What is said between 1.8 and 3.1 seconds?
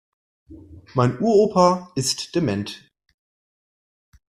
ist dement.